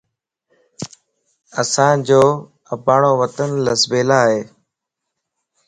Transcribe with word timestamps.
اسانجو 1.61 2.23
اباڻون 2.73 3.13
وطن 3.21 3.49
لسيبلا 3.65 4.19
ائي 4.27 4.41